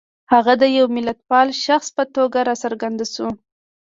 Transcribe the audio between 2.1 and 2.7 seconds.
توګه را